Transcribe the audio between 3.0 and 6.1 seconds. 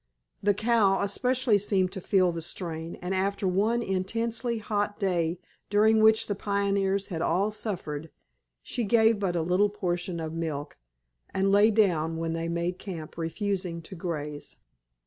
and after one intensely hot day, during